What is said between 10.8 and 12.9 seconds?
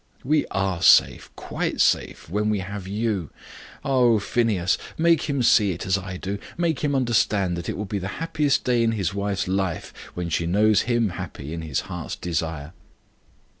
him happy in his heart's desire."